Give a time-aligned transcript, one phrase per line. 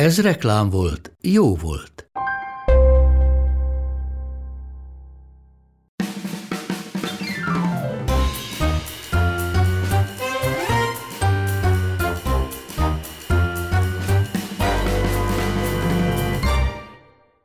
[0.00, 2.10] Ez reklám volt, jó volt.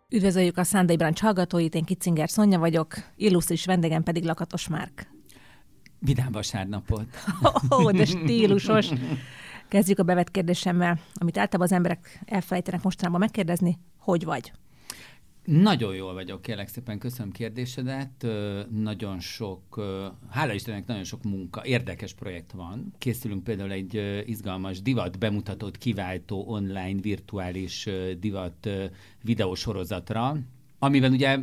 [0.09, 5.07] Üdvözöljük a Sunday Branch hallgatóit, én Kitzinger Szonya vagyok, illusztris vendégem pedig Lakatos Márk.
[5.99, 7.05] Vidám vasárnapot.
[7.71, 8.89] Ó, oh, de stílusos.
[9.67, 14.51] Kezdjük a bevet kérdésemmel, amit általában az emberek elfelejtenek mostanában megkérdezni, hogy vagy?
[15.45, 18.27] Nagyon jól vagyok, kérlek szépen, köszönöm kérdésedet.
[18.69, 19.81] Nagyon sok,
[20.29, 22.93] hála Istennek nagyon sok munka, érdekes projekt van.
[22.97, 28.69] Készülünk például egy izgalmas divat bemutatót kiváltó online virtuális divat
[29.21, 30.37] videósorozatra,
[30.85, 31.39] amiben ugye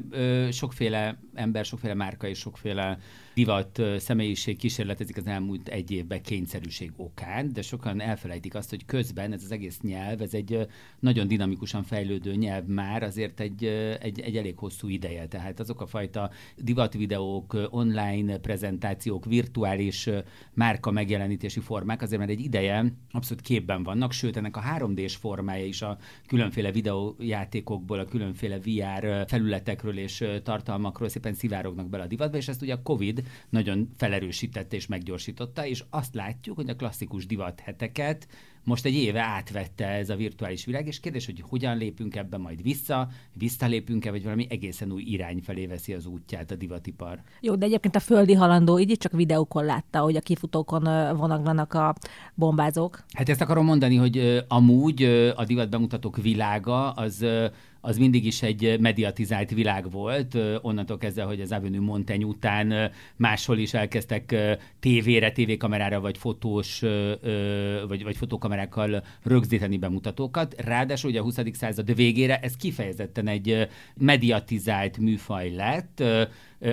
[0.50, 2.98] sokféle ember, sokféle márka és sokféle
[3.34, 9.32] divat személyiség kísérletezik az elmúlt egy évben kényszerűség okán, de sokan elfelejtik azt, hogy közben
[9.32, 10.66] ez az egész nyelv, ez egy
[11.00, 13.64] nagyon dinamikusan fejlődő nyelv már azért egy,
[14.00, 15.26] egy, egy elég hosszú ideje.
[15.26, 20.08] Tehát azok a fajta divatvideók, online prezentációk, virtuális
[20.54, 25.64] márka megjelenítési formák azért már egy ideje abszolút képben vannak, sőt ennek a 3D-s formája
[25.64, 32.36] is a különféle videójátékokból, a különféle VR felületekről és tartalmakról szépen szivárognak bele a divatba,
[32.36, 37.26] és ezt ugye a COVID nagyon felerősítette és meggyorsította, és azt látjuk, hogy a klasszikus
[37.26, 38.26] divat heteket
[38.64, 42.62] most egy éve átvette ez a virtuális világ, és kérdés, hogy hogyan lépünk ebben majd
[42.62, 47.20] vissza, visszalépünk-e, vagy valami egészen új irány felé veszi az útját a divatipar.
[47.40, 50.82] Jó, de egyébként a földi halandó így csak videókon látta, hogy a kifutókon
[51.16, 51.94] vonaglanak a
[52.34, 53.04] bombázók.
[53.12, 55.02] Hát ezt akarom mondani, hogy amúgy
[55.36, 57.26] a divat bemutatók világa az
[57.84, 63.58] az mindig is egy mediatizált világ volt, onnantól kezdve, hogy az Avenue Montaigne után máshol
[63.58, 64.34] is elkezdtek
[64.80, 66.80] tévére, tévékamerára, vagy fotós,
[67.88, 70.54] vagy, vagy fotókamerákkal rögzíteni bemutatókat.
[70.58, 71.38] Ráadásul ugye a 20.
[71.52, 76.02] század végére ez kifejezetten egy mediatizált műfaj lett,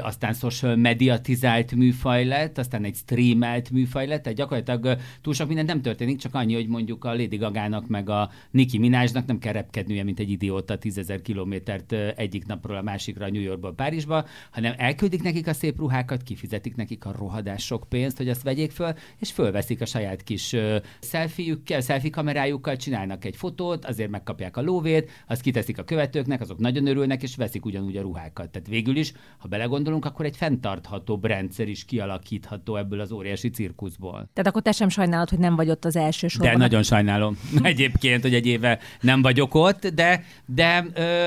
[0.01, 5.65] aztán social mediatizált műfaj lett, aztán egy streamelt műfaj lett, tehát gyakorlatilag túl sok minden
[5.65, 9.53] nem történik, csak annyi, hogy mondjuk a Lady Gagának meg a Nicki Minajnak nem kell
[9.53, 15.23] repkednie, mint egy idióta tízezer kilométert egyik napról a másikra New Yorkba, Párizsba, hanem elküldik
[15.23, 19.31] nekik a szép ruhákat, kifizetik nekik a rohadás sok pénzt, hogy azt vegyék föl, és
[19.31, 20.55] fölveszik a saját kis
[21.01, 26.59] selfie-jükkel, selfie kamerájukkal, csinálnak egy fotót, azért megkapják a lóvét, azt kiteszik a követőknek, azok
[26.59, 28.49] nagyon örülnek, és veszik ugyanúgy a ruhákat.
[28.49, 33.49] Tehát végül is, ha belegondolunk, gondolunk, akkor egy fenntarthatóbb rendszer is kialakítható ebből az óriási
[33.49, 34.29] cirkuszból.
[34.33, 36.51] Tehát akkor te sem sajnálod, hogy nem vagy ott az első sorban.
[36.51, 40.85] De nagyon sajnálom egyébként, hogy egy éve nem vagyok ott, de, de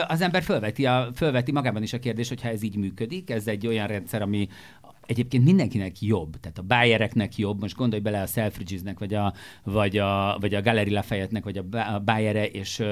[0.09, 3.47] az ember fölveti, a, fölveti magában is a kérdés, hogy ha ez így működik, ez
[3.47, 4.49] egy olyan rendszer, ami,
[5.07, 9.99] egyébként mindenkinek jobb, tehát a Bayereknek jobb, most gondolj bele a Selfridgesnek, vagy a, vagy
[9.99, 12.83] a, vagy a Gallery Lafayette-nek, vagy a Bayere, és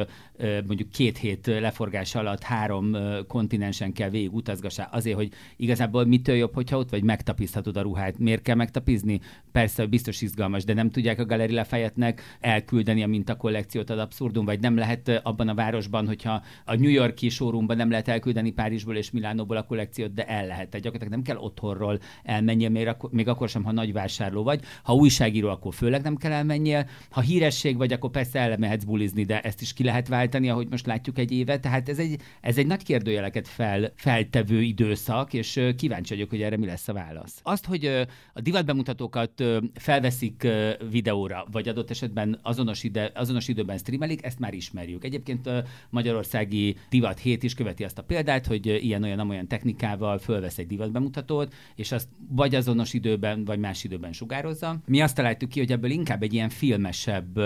[0.67, 6.55] mondjuk két hét leforgás alatt három kontinensen kell végig utazgassá, azért, hogy igazából mitől jobb,
[6.55, 8.19] hogyha ott vagy megtapizhatod a ruhát.
[8.19, 9.21] Miért kell megtapizni?
[9.53, 14.61] Persze, biztos izgalmas, de nem tudják a Gallery Lafayette-nek elküldeni a mintakollekciót ad abszurdum, vagy
[14.61, 19.11] nem lehet abban a városban, hogyha a New Yorki showroomban nem lehet elküldeni Párizsból és
[19.11, 20.69] Milánóból a kollekciót, de el lehet.
[20.69, 24.61] Tehát gyakorlatilag nem kell otthonról elmenjél, még akkor, még akkor sem, ha nagy vásárló vagy.
[24.83, 26.89] Ha újságíró, akkor főleg nem kell elmenjél.
[27.11, 30.87] Ha híresség vagy, akkor persze elmehetsz bulizni, de ezt is ki lehet váltani, ahogy most
[30.87, 31.59] látjuk egy éve.
[31.59, 36.57] Tehát ez egy, ez egy nagy kérdőjeleket fel, feltevő időszak, és kíváncsi vagyok, hogy erre
[36.57, 37.41] mi lesz a válasz.
[37.43, 39.45] Azt, hogy a divatbemutatókat
[39.75, 40.47] felveszik
[40.91, 45.05] videóra, vagy adott esetben azonos, ide, azonos időben streamelik, ezt már ismerjük.
[45.05, 45.49] Egyébként
[45.91, 51.55] Magyarországi Divat 7 is követi azt a példát, hogy ilyen-olyan olyan technikával fölvesz egy divatbemutatót,
[51.75, 54.77] és és azt vagy azonos időben, vagy más időben sugározza.
[54.87, 57.41] Mi azt találtuk ki, hogy ebből inkább egy ilyen filmesebb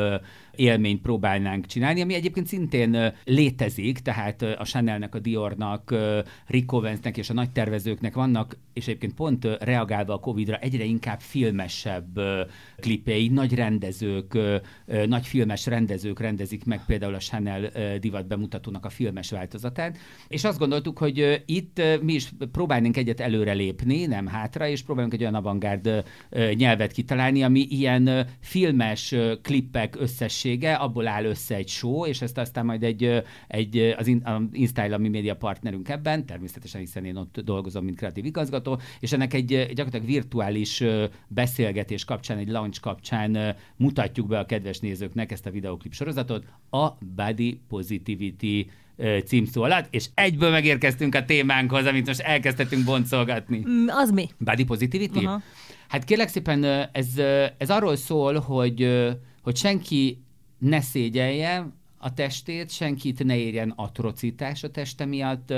[0.55, 5.94] élményt próbálnánk csinálni, ami egyébként szintén létezik, tehát a Chanelnek, a Diornak,
[6.46, 11.20] Rick Owensnek és a nagy tervezőknek vannak, és egyébként pont reagálva a Covid-ra egyre inkább
[11.20, 12.20] filmesebb
[12.76, 14.38] klipei, nagy rendezők,
[15.06, 19.99] nagy filmes rendezők rendezik meg például a Chanel divat bemutatónak a filmes változatát,
[20.29, 25.20] és azt gondoltuk, hogy itt mi is próbálnánk egyet előrelépni, nem hátra, és próbálunk egy
[25.20, 26.04] olyan avantgárd
[26.54, 32.64] nyelvet kitalálni, ami ilyen filmes klippek összessége, abból áll össze egy show, és ezt aztán
[32.64, 34.06] majd egy, egy az
[34.52, 39.34] InStyle, ami média partnerünk ebben, természetesen hiszen én ott dolgozom, mint kreatív igazgató, és ennek
[39.34, 40.82] egy gyakorlatilag virtuális
[41.28, 46.88] beszélgetés kapcsán, egy launch kapcsán mutatjuk be a kedves nézőknek ezt a videoklip sorozatot, a
[47.16, 48.70] Body Positivity
[49.25, 53.64] címszó alatt, és egyből megérkeztünk a témánkhoz, amit most elkezdhetünk boncolgatni.
[53.69, 54.29] Mm, az mi?
[54.38, 55.25] Body Positivity?
[55.25, 55.43] Aha.
[55.88, 57.06] Hát kérlek szépen, ez,
[57.58, 59.08] ez arról szól, hogy,
[59.43, 60.23] hogy senki
[60.58, 61.73] ne szégyelje
[62.05, 65.55] a testét, senkit ne érjen atrocitás a teste miatt,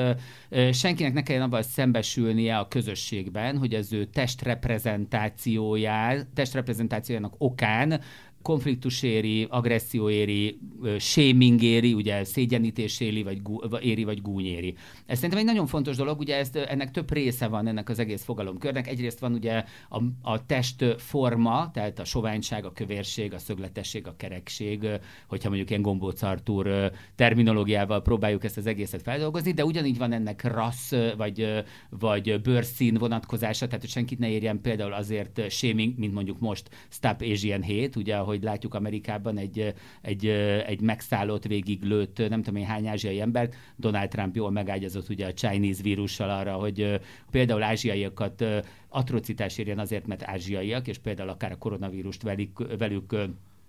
[0.73, 8.01] senkinek ne kelljen abban szembesülnie a közösségben, hogy az ő testreprezentációjá, testreprezentációjának okán
[8.47, 10.59] konfliktus éri, agresszió éri,
[10.99, 14.75] shaming éri, ugye szégyenítés éri, vagy, gú, éri, vagy gúny éri.
[15.07, 18.25] Ez szerintem egy nagyon fontos dolog, ugye ezt, ennek több része van ennek az egész
[18.25, 18.89] fogalomkörnek.
[18.89, 24.15] Egyrészt van ugye a, a test forma, tehát a soványság, a kövérség, a szögletesség, a
[24.17, 24.87] kerekség,
[25.29, 30.43] hogyha mondjuk ilyen Gombóc Artúr terminológiával próbáljuk ezt az egészet feldolgozni, de ugyanígy van ennek
[30.43, 36.41] rassz, vagy, vagy bőrszín vonatkozása, tehát hogy senkit ne érjen például azért shaming, mint mondjuk
[36.41, 40.27] most Stop Asian Hate, ugye, ahogy látjuk Amerikában egy, egy,
[40.67, 45.27] egy megszállott, végig lőtt, nem tudom én hány ázsiai embert, Donald Trump jól megágyazott ugye
[45.27, 47.01] a Chinese vírussal arra, hogy
[47.31, 48.45] például ázsiaiakat
[48.89, 53.15] atrocitás érjen azért, mert ázsiaiak, és például akár a koronavírust velük, velük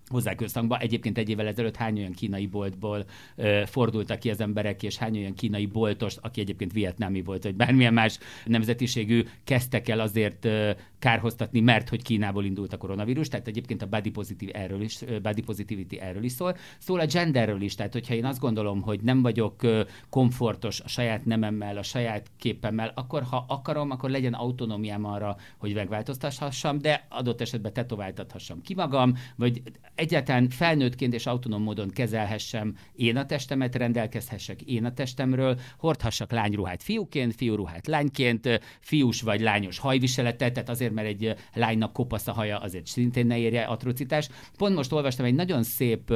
[0.09, 0.77] hozzá köztangba.
[0.77, 3.05] Egyébként egy évvel ezelőtt hány olyan kínai boltból
[3.35, 7.55] ö, fordultak ki az emberek, és hány olyan kínai boltos, aki egyébként vietnámi volt, vagy
[7.55, 13.47] bármilyen más nemzetiségű, kezdtek el azért ö, kárhoztatni, mert hogy Kínából indult a koronavírus, tehát
[13.47, 16.57] egyébként a body, positive erről is, body positivity erről is szól.
[16.77, 19.61] Szól a genderről is, tehát hogyha én azt gondolom, hogy nem vagyok
[20.09, 25.73] komfortos a saját nememmel, a saját képemmel, akkor ha akarom, akkor legyen autonómiám arra, hogy
[25.73, 29.61] megváltoztathassam, de adott esetben tetováltathassam ki magam, vagy
[29.97, 36.83] egyáltalán felnőttként és autonóm módon kezelhessem én a testemet, rendelkezhessek én a testemről, hordhassak lányruhát
[36.83, 42.57] fiúként, fiúruhát lányként, fiús vagy lányos hajviseletet, tehát azért, mert egy lánynak kopasz a haja,
[42.57, 44.29] azért szintén ne érje atrocitás.
[44.57, 46.13] Pont most olvastam egy nagyon szép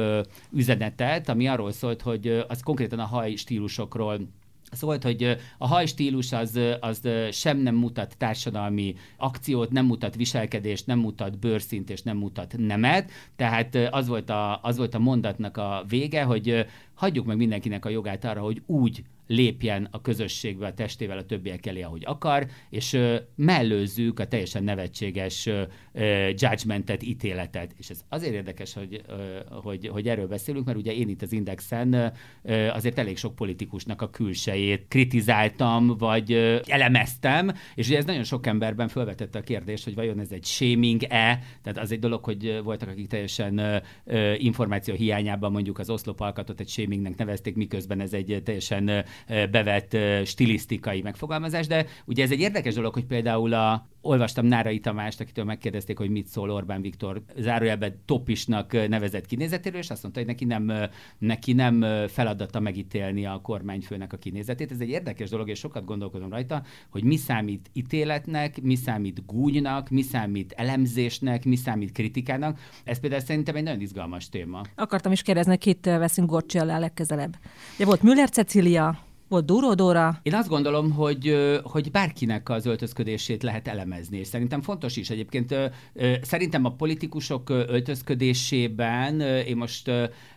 [0.52, 4.20] üzenetet, ami arról szólt, hogy az konkrétan a haj stílusokról
[4.72, 10.98] Szólt, hogy a hajstílus az, az sem nem mutat társadalmi akciót, nem mutat viselkedést, nem
[10.98, 13.10] mutat bőrszint és nem mutat nemet.
[13.36, 17.88] Tehát az volt a, az volt a mondatnak a vége, hogy hagyjuk meg mindenkinek a
[17.88, 19.02] jogát arra, hogy úgy
[19.32, 24.64] lépjen a közösségbe a testével a többiek elé, ahogy akar, és ö, mellőzzük a teljesen
[24.64, 27.74] nevetséges ö, judgmentet, ítéletet.
[27.78, 31.32] És ez azért érdekes, hogy, ö, hogy, hogy erről beszélünk, mert ugye én itt az
[31.32, 31.92] Indexen
[32.42, 38.24] ö, azért elég sok politikusnak a külsejét kritizáltam, vagy ö, elemeztem, és ugye ez nagyon
[38.24, 42.60] sok emberben felvetette a kérdést, hogy vajon ez egy shaming-e, tehát az egy dolog, hogy
[42.64, 43.58] voltak, akik teljesen
[44.04, 51.02] ö, információ hiányában mondjuk az oszlopalkatot egy shamingnek nevezték, miközben ez egy teljesen bevett stilisztikai
[51.02, 55.98] megfogalmazás, de ugye ez egy érdekes dolog, hogy például a, olvastam Nárai Tamást, akitől megkérdezték,
[55.98, 60.72] hogy mit szól Orbán Viktor zárójelben topisnak nevezett kinézetéről, és azt mondta, hogy neki nem,
[61.18, 64.70] neki nem feladata megítélni a kormányfőnek a kinézetét.
[64.70, 69.90] Ez egy érdekes dolog, és sokat gondolkodom rajta, hogy mi számít ítéletnek, mi számít gúnynak,
[69.90, 72.58] mi számít elemzésnek, mi számít kritikának.
[72.84, 74.60] Ez például szerintem egy nagyon izgalmas téma.
[74.74, 77.36] Akartam is kérdezni, kit veszünk Gorcsi alá legközelebb.
[77.74, 78.98] Ugye volt Müller Cecilia,
[79.32, 80.18] volt Dóra.
[80.22, 85.54] Én azt gondolom, hogy, hogy bárkinek az öltözködését lehet elemezni, és szerintem fontos is egyébként.
[86.22, 89.90] Szerintem a politikusok öltözködésében, én most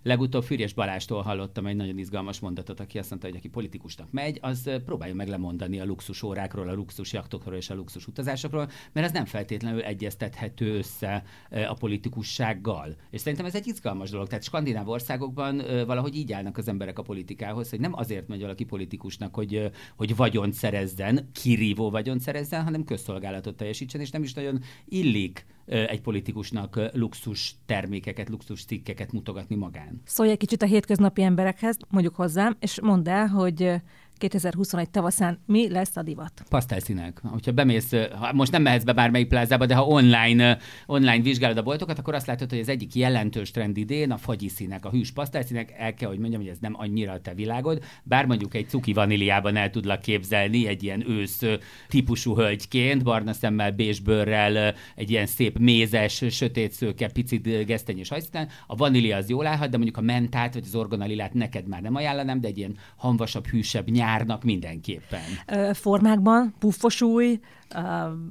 [0.04, 4.40] legutóbb Fürjes Balástól hallottam egy nagyon izgalmas mondatot, aki azt mondta, hogy aki politikusnak megy,
[4.42, 9.08] az próbálja meg lemondani a luxus órákról, a luxus jaktokról és a luxus utazásokról, mert
[9.08, 11.24] ez nem feltétlenül egyeztethető össze
[11.68, 12.96] a politikussággal.
[13.10, 14.28] És szerintem ez egy izgalmas dolog.
[14.28, 18.64] Tehát skandináv országokban valahogy így állnak az emberek a politikához, hogy nem azért megy valaki
[18.64, 24.34] politikus, politikusnak, hogy, hogy vagyont szerezzen, kirívó vagyont szerezzen, hanem közszolgálatot teljesítsen, és nem is
[24.34, 30.02] nagyon illik egy politikusnak luxus termékeket, luxus cikkeket mutogatni magán.
[30.06, 33.82] Szólj egy kicsit a hétköznapi emberekhez, mondjuk hozzám, és mondd el, hogy
[34.18, 36.32] 2021 tavaszán mi lesz a divat?
[36.50, 37.22] Pasztelszínek.
[37.24, 41.64] Hogyha bemész, ha most nem mehetsz be bármelyik plázába, de ha online, online vizsgálod a
[41.64, 45.12] boltokat, akkor azt látod, hogy az egyik jelentős trend idén a fagyi színek, a hűs
[45.12, 45.74] pasztelszínek.
[45.78, 48.94] El kell, hogy mondjam, hogy ez nem annyira a te világod, bár mondjuk egy cuki
[48.94, 51.42] vaníliában el tudlak képzelni egy ilyen ősz
[51.88, 58.50] típusú hölgyként, barna szemmel, bésbőrrel, egy ilyen szép mézes, sötét szőke, picit gesztenyés hajszínán.
[58.68, 61.96] A vanília az jól állhat, de mondjuk a mentát vagy az orgonalilát neked már nem
[61.96, 65.74] ajánlanám, de egy ilyen hanvasabb, hűsebb nyár nyárnak mindenképpen.
[65.74, 67.40] Formákban, puffosúly,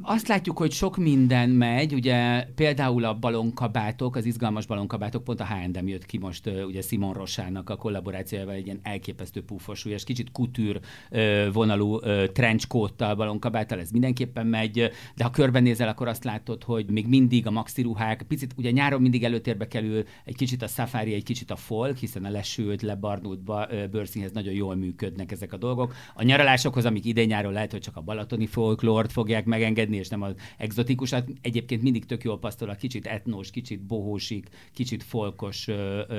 [0.02, 5.46] azt látjuk, hogy sok minden megy, ugye például a balonkabátok, az izgalmas balonkabátok, pont a
[5.46, 10.32] H&M jött ki most ugye Simon Rosának a kollaborációjával egy ilyen elképesztő pufosú, és kicsit
[10.32, 10.80] kutűr
[11.52, 11.98] vonalú
[12.32, 17.50] trenchcoattal, balonkabáttal, ez mindenképpen megy, de ha körbenézel, akkor azt látod, hogy még mindig a
[17.50, 21.56] maxi ruhák, picit ugye nyáron mindig előtérbe kerül egy kicsit a safari, egy kicsit a
[21.56, 23.40] folk, hiszen a lesült, lebarnult
[23.90, 25.94] bőrszínhez nagyon jól működnek ezek a dolgok.
[26.14, 30.22] A nyaralásokhoz, amik idén nyáron lehet, hogy csak a balatoni folklort fogják megengedni, és nem
[30.22, 31.28] az exotikusat.
[31.40, 35.68] Egyébként mindig tök jól pasztol a kicsit etnós, kicsit bohósik, kicsit folkos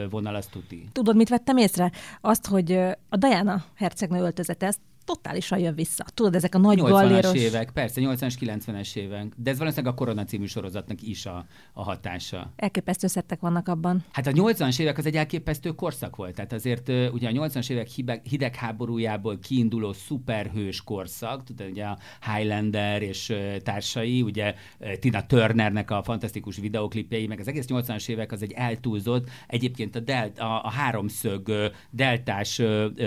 [0.10, 0.86] vonal, azt tuti.
[0.92, 1.92] Tudod, mit vettem észre?
[2.22, 2.72] Azt, hogy
[3.10, 6.06] a Diana hercegnő öltözete, ezt totálisan jön vissza.
[6.14, 7.34] Tudod, ezek a nagy 80-as galléros...
[7.34, 9.34] évek, persze, 80-as, 90-es évek.
[9.38, 12.52] De ez valószínűleg a Korona című sorozatnak is a, a hatása.
[12.56, 14.04] Elképesztő szettek vannak abban.
[14.12, 16.36] Hát a 80-as évek az egy elképesztő korszak volt.
[16.36, 17.88] Tehát azért ugye a 80-as évek
[18.24, 21.98] hidegháborújából kiinduló szuperhős korszak, tudod, ugye a
[22.34, 23.34] Highlander és
[23.64, 24.54] társai, ugye
[25.00, 30.00] Tina Turnernek a fantasztikus videoklipjei, meg az egész 80-as évek az egy eltúlzott, egyébként a,
[30.00, 32.62] delt, a, a háromszög deltás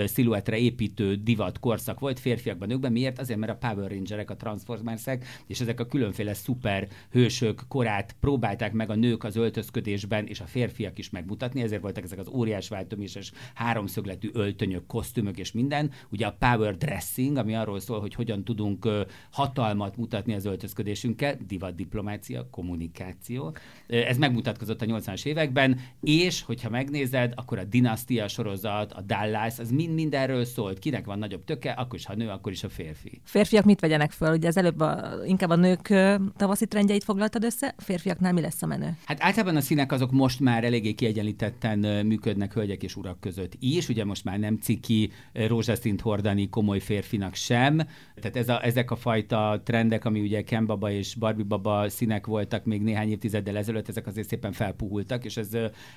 [0.05, 2.91] sziluetre építő divat korszak korszak volt férfiakban, nőkben.
[2.91, 3.19] Miért?
[3.19, 8.73] Azért, mert a Power Rangerek, a Transformersek, és ezek a különféle szuper hősök korát próbálták
[8.73, 12.69] meg a nők az öltözködésben, és a férfiak is megmutatni, ezért voltak ezek az óriás
[12.69, 15.91] váltoméses háromszögletű öltönyök, kosztümök és minden.
[16.11, 18.87] Ugye a power dressing, ami arról szól, hogy hogyan tudunk
[19.31, 23.55] hatalmat mutatni az öltözködésünkkel, divat diplomácia, kommunikáció.
[23.87, 29.71] Ez megmutatkozott a 80-as években, és hogyha megnézed, akkor a dinasztia sorozat, a Dallas, az
[29.71, 30.79] mind mindenről szólt.
[30.79, 33.21] Kinek van nagyobb töke, akkor is, ha nő, akkor is a férfi.
[33.23, 34.33] Férfiak mit vegyenek föl?
[34.33, 35.93] Ugye az előbb a, inkább a nők
[36.37, 38.97] tavaszi trendjeit foglaltad össze, a férfiaknál mi lesz a menő?
[39.05, 43.89] Hát általában a színek azok most már eléggé kiegyenlítetten működnek hölgyek és urak között is,
[43.89, 47.77] ugye most már nem ciki rózsaszint hordani komoly férfinak sem,
[48.15, 52.25] tehát ez a, ezek a fajta trendek, ami ugye Ken Baba és Barbie Baba színek
[52.25, 55.49] voltak még néhány évtizeddel ezelőtt, ezek azért szépen felpuhultak, és ez,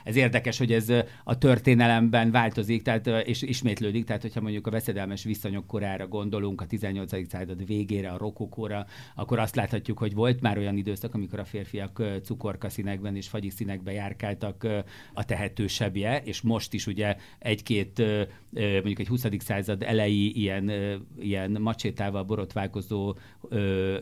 [0.04, 0.88] ez érdekes, hogy ez
[1.24, 6.66] a történelemben változik, tehát, és ismétlődik, tehát hogyha mondjuk a veszedelmes viszonyok korára gondolunk, a
[6.66, 7.28] 18.
[7.28, 12.02] század végére, a rokokóra, akkor azt láthatjuk, hogy volt már olyan időszak, amikor a férfiak
[12.22, 14.66] cukorka színekben és fagyi színekben járkáltak
[15.14, 18.02] a tehetősebbje, és most is ugye egy-két,
[18.50, 19.24] mondjuk egy 20.
[19.38, 20.70] század elejé ilyen,
[21.18, 23.16] ilyen macsétával borotválkozó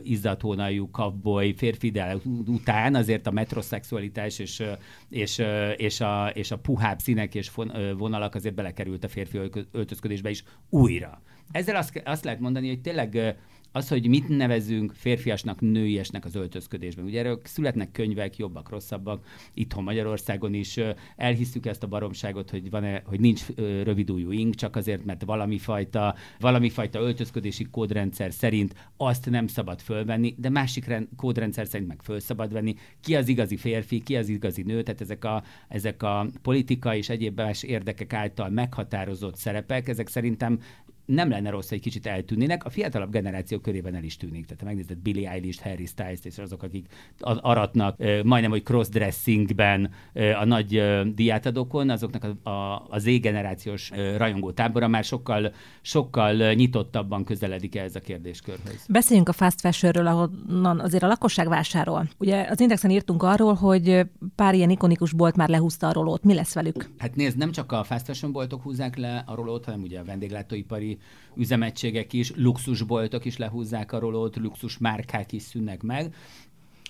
[0.03, 4.63] izzathónajú kavboly férfi, de után azért a metroszexualitás és,
[5.09, 5.43] és,
[5.77, 7.51] és, a, és a puhább színek és
[7.97, 9.39] vonalak azért belekerült a férfi
[9.71, 11.21] öltözködésbe is újra.
[11.51, 13.37] Ezzel azt, azt lehet mondani, hogy tényleg
[13.71, 17.05] az, hogy mit nevezünk férfiasnak, nőiesnek az öltözködésben.
[17.05, 20.79] Ugye erről születnek könyvek, jobbak, rosszabbak, itthon Magyarországon is
[21.15, 23.45] elhiszük ezt a baromságot, hogy, van-e, hogy nincs
[23.83, 29.81] rövidújú ing, csak azért, mert valami fajta, valami fajta öltözködési kódrendszer szerint azt nem szabad
[29.81, 32.75] fölvenni, de másik rend, kódrendszer szerint meg föl szabad venni.
[33.01, 37.09] Ki az igazi férfi, ki az igazi nő, tehát ezek a, ezek a politika és
[37.09, 40.59] egyéb más érdekek által meghatározott szerepek, ezek szerintem
[41.05, 42.65] nem lenne rossz, hogy kicsit eltűnnének.
[42.65, 44.45] A fiatalabb generáció körében el is tűnik.
[44.45, 46.87] Tehát ha megnézed Billy Eilish, Harry Styles, és azok, akik
[47.19, 49.91] aratnak majdnem, hogy crossdressingben
[50.39, 57.75] a nagy diátadókon, azoknak a, a, a Z-generációs rajongó tábora már sokkal, sokkal nyitottabban közeledik
[57.75, 58.85] ez a kérdéskörhöz.
[58.89, 62.09] Beszéljünk a fast fashionről, ahonnan azért a lakosság vásárol.
[62.17, 64.01] Ugye az Indexen írtunk arról, hogy
[64.35, 66.23] pár ilyen ikonikus bolt már lehúzta a rolót.
[66.23, 66.89] Mi lesz velük?
[66.97, 70.03] Hát nézd, nem csak a fast fashion boltok húzzák le a rolót, hanem ugye a
[70.03, 70.90] vendéglátóipari
[71.35, 76.15] üzemegységek is, luxusboltok is lehúzzák a rolót, luxus márkák is szűnnek meg.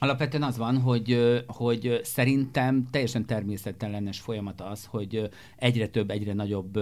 [0.03, 6.79] Alapvetően az van, hogy, hogy szerintem teljesen természetellenes folyamat az, hogy egyre több, egyre nagyobb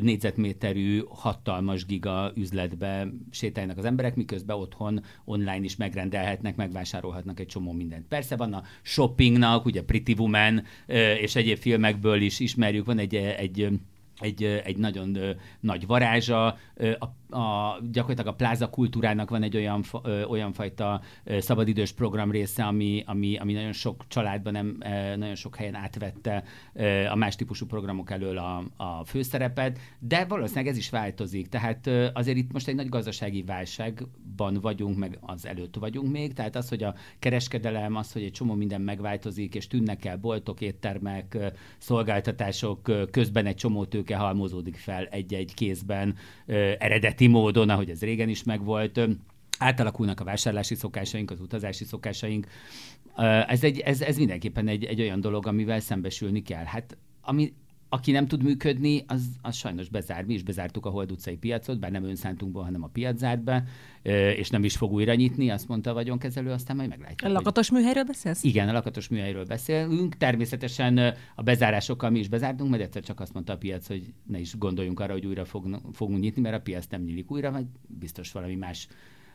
[0.00, 7.72] négyzetméterű, hatalmas giga üzletbe sétálnak az emberek, miközben otthon online is megrendelhetnek, megvásárolhatnak egy csomó
[7.72, 8.06] mindent.
[8.08, 10.62] Persze van a shoppingnak, ugye Pretty Woman
[11.20, 13.68] és egyéb filmekből is ismerjük, van egy, egy
[14.20, 15.16] egy, egy nagyon
[15.60, 16.46] nagy varázsa.
[16.98, 22.30] A a, gyakorlatilag a pláza kultúrának van egy olyan, ö, olyan fajta ö, szabadidős program
[22.30, 27.14] része, ami, ami, ami nagyon sok családban, nem, ö, nagyon sok helyen átvette ö, a
[27.14, 31.48] más típusú programok elől a, a főszerepet, de valószínűleg ez is változik.
[31.48, 36.32] Tehát ö, azért itt most egy nagy gazdasági válságban vagyunk, meg az előtt vagyunk még,
[36.32, 40.60] tehát az, hogy a kereskedelem, az, hogy egy csomó minden megváltozik, és tűnnek el boltok,
[40.60, 41.38] éttermek,
[41.78, 46.16] szolgáltatások, közben egy csomó tőke halmozódik fel egy-egy kézben,
[46.78, 49.00] eredet eredeti módon, ahogy ez régen is megvolt,
[49.58, 52.46] átalakulnak a vásárlási szokásaink, az utazási szokásaink.
[53.46, 56.64] Ez, egy, ez, ez mindenképpen egy, egy olyan dolog, amivel szembesülni kell.
[56.64, 57.52] Hát ami
[57.92, 60.24] aki nem tud működni, az, az sajnos bezár.
[60.24, 63.64] Mi is bezártuk a Hold utcai piacot, bár nem önszántunkból, hanem a piac zárt be,
[64.36, 67.30] és nem is fog újra nyitni, azt mondta a vagyonkezelő, aztán majd meglátjuk.
[67.30, 67.78] A lakatos hogy...
[67.78, 68.42] műhelyről beszélsz?
[68.44, 70.16] Igen, a lakatos műhelyről beszélünk.
[70.16, 74.38] Természetesen a bezárásokkal mi is bezártunk, mert egyszer csak azt mondta a piac, hogy ne
[74.38, 77.66] is gondoljunk arra, hogy újra fog, fogunk nyitni, mert a piac nem nyílik újra, vagy
[77.86, 78.88] biztos valami más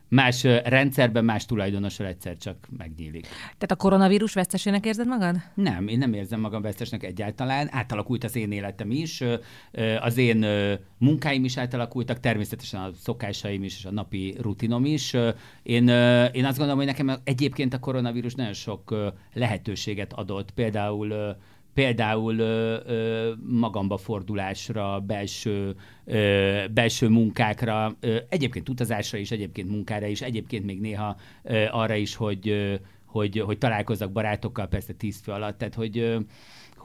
[0.08, 3.22] más rendszerben, más tulajdonossal egyszer csak megnyílik.
[3.44, 5.36] Tehát a koronavírus vesztesének érzed magad?
[5.54, 7.68] Nem, én nem érzem magam vesztesnek egyáltalán.
[7.72, 9.24] Átalakult az én életem is,
[10.00, 10.46] az én
[10.98, 15.14] munkáim is átalakultak, természetesen a szokásaim is, és a napi rutinom is.
[15.64, 15.88] Én,
[16.32, 20.52] én azt gondolom, hogy nekem egyébként a koronavírus nagyon sok lehetőséget adott.
[20.52, 21.36] Például
[21.76, 30.06] például ö, ö, magamba fordulásra, belső, ö, belső munkákra, ö, egyébként utazásra is, egyébként munkára
[30.06, 35.22] is, egyébként még néha ö, arra is, hogy, ö, hogy, hogy találkozzak barátokkal, persze tíz
[35.24, 36.20] fő alatt, tehát hogy ö,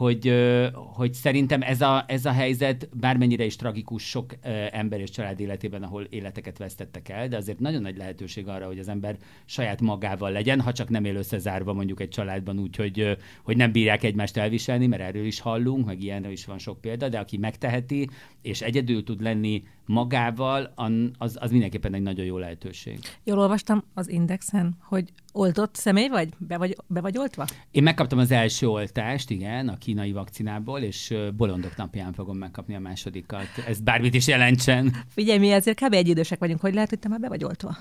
[0.00, 0.34] hogy,
[0.74, 4.34] hogy szerintem ez a, ez a helyzet bármennyire is tragikus sok
[4.70, 8.78] ember és család életében, ahol életeket vesztettek el, de azért nagyon nagy lehetőség arra, hogy
[8.78, 13.16] az ember saját magával legyen, ha csak nem él összezárva mondjuk egy családban úgy, hogy,
[13.42, 17.08] hogy nem bírják egymást elviselni, mert erről is hallunk, meg ilyenről is van sok példa,
[17.08, 18.08] de aki megteheti,
[18.42, 20.72] és egyedül tud lenni magával,
[21.18, 22.98] az, az mindenképpen egy nagyon jó lehetőség.
[23.24, 26.28] Jól olvastam az Indexen, hogy oltott személy vagy?
[26.38, 27.46] Be vagy, be vagy oltva?
[27.70, 32.80] Én megkaptam az első oltást, igen, a kínai vakcinából, és bolondok napján fogom megkapni a
[32.80, 33.46] másodikat.
[33.66, 34.94] Ez bármit is jelentsen.
[35.08, 35.92] Figyelj, mi ezért kb.
[35.92, 37.76] egy idősek vagyunk, hogy lehet, hogy te már be vagy oltva.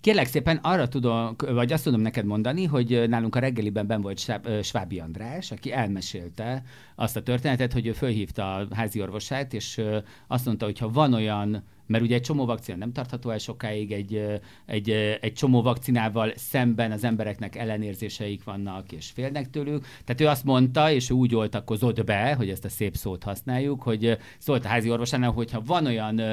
[0.00, 4.40] Kérlek szépen arra tudom, vagy azt tudom neked mondani, hogy nálunk a reggeliben ben volt
[4.62, 6.62] Svábi András, aki elmesélte
[6.94, 9.80] azt a történetet, hogy ő fölhívta a házi orvosát, és
[10.26, 11.49] azt mondta, hogy ha van olyan
[11.90, 14.90] mert ugye egy csomó vakcina nem tartható el sokáig, egy, egy,
[15.20, 19.86] egy csomó vakcinával szemben az embereknek ellenérzéseik vannak, és félnek tőlük.
[20.04, 23.82] Tehát ő azt mondta, és ő úgy oltakozott be, hogy ezt a szép szót használjuk,
[23.82, 26.32] hogy szólt a házi orvosának, hogyha van olyan ö,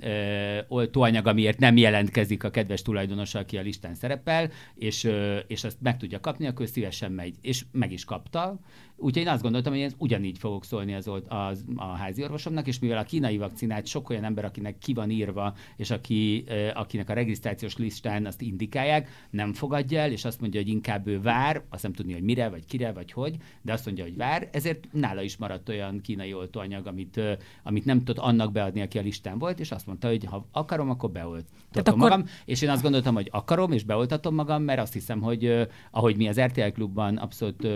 [0.00, 5.64] ö, oltóanyag, amiért nem jelentkezik a kedves tulajdonos, aki a listán szerepel, és, ö, és
[5.64, 7.34] azt meg tudja kapni, akkor szívesen megy.
[7.40, 8.58] És meg is kapta,
[8.98, 12.78] Úgyhogy én azt gondoltam, hogy ez ugyanígy fogok szólni az, az, a házi orvosomnak, és
[12.78, 17.12] mivel a kínai vakcinát sok olyan ember, akinek ki van írva, és aki, akinek a
[17.12, 21.82] regisztrációs listán azt indikálják, nem fogadja el, és azt mondja, hogy inkább ő vár, azt
[21.82, 25.22] nem tudni, hogy mire, vagy kire, vagy hogy, de azt mondja, hogy vár, ezért nála
[25.22, 27.20] is maradt olyan kínai oltóanyag, amit,
[27.62, 30.90] amit nem tudott annak beadni, aki a listán volt, és azt mondta, hogy ha akarom,
[30.90, 31.96] akkor beoltatom akkor...
[31.96, 36.16] magam, és én azt gondoltam, hogy akarom, és beoltatom magam, mert azt hiszem, hogy ahogy
[36.16, 37.68] mi az RTL klubban abszolút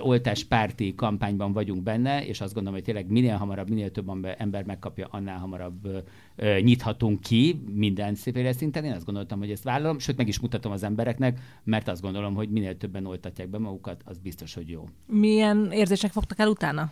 [0.00, 4.64] oltás párti kampányban vagyunk benne, és azt gondolom, hogy tényleg minél hamarabb, minél több ember
[4.64, 6.04] megkapja, annál hamarabb
[6.60, 8.84] nyithatunk ki minden szép szinten.
[8.84, 12.34] Én azt gondoltam, hogy ezt vállalom, sőt meg is mutatom az embereknek, mert azt gondolom,
[12.34, 14.88] hogy minél többen oltatják be magukat, az biztos, hogy jó.
[15.06, 16.90] Milyen érzések fogtak el utána?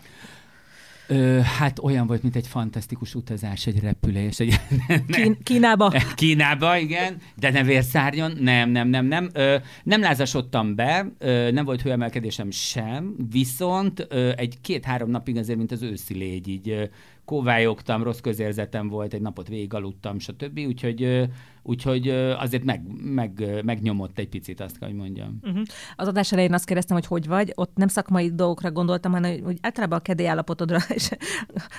[1.09, 4.41] Ö, hát olyan volt, mint egy fantasztikus utazás, egy repülés.
[4.41, 4.61] Egy,
[5.07, 5.93] Kín- Kínába.
[6.15, 9.29] Kínába, igen, de ne vérszárnyon, nem, nem, nem, nem.
[9.33, 15.59] Ö, nem lázasodtam be, ö, nem volt hőemelkedésem sem, viszont ö, egy két-három napig azért,
[15.59, 16.85] mint az őszi légy, így ö,
[17.25, 20.59] kóvályogtam, rossz közérzetem volt, egy napot végig aludtam, stb.
[20.59, 21.29] Úgyhogy,
[21.67, 25.39] úgyhogy azért meg, meg, megnyomott egy picit, azt hogy mondjam.
[25.43, 25.63] Uh-huh.
[25.97, 27.53] Az adás elején azt kérdeztem, hogy hogy vagy.
[27.55, 31.11] Ott nem szakmai dolgokra gondoltam, hanem hogy általában a kedély állapotodra, és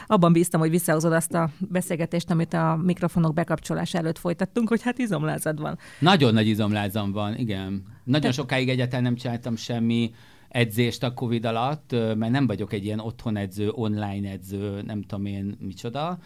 [0.07, 4.97] abban bíztam, hogy visszahozod azt a beszélgetést, amit a mikrofonok bekapcsolása előtt folytattunk, hogy hát
[4.97, 5.77] izomlázad van.
[5.99, 7.83] Nagyon nagy izomlázam van, igen.
[8.03, 8.31] Nagyon Te...
[8.31, 10.11] sokáig egyáltalán nem csináltam semmi
[10.49, 15.57] edzést a Covid alatt, mert nem vagyok egy ilyen otthonedző, online edző, nem tudom én
[15.59, 16.17] micsoda,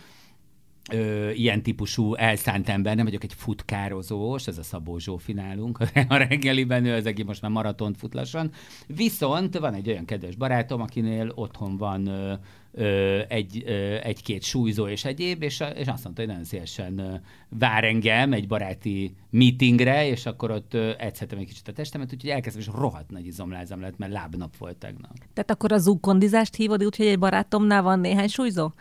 [0.90, 6.16] ö, ilyen típusú elszánt ember, nem vagyok egy futkározós, ez a Szabó Zsófi nálunk a
[6.16, 8.52] reggeliben, ő az egész most már maratont fut lassan.
[8.88, 12.34] Viszont van egy olyan kedves barátom, akinél otthon van ö,
[12.72, 17.84] ö, egy, ö, egy-két súlyzó és egyéb, és, és azt mondta, hogy nagyon szívesen vár
[17.84, 22.80] engem egy baráti meetingre, és akkor ott edzhetem egy kicsit a testemet, úgyhogy elkezdtem, és
[22.80, 25.14] rohadt nagy izomlázam lett, mert lábnap volt tegnap.
[25.34, 28.72] Tehát akkor a zúgkondizást hívod, úgyhogy egy barátomnál van néhány súlyzó?